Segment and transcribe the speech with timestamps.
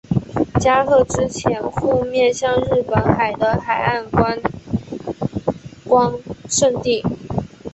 [0.59, 4.39] 加贺之潜户面向日本海的海岸观
[5.87, 7.05] 光胜地。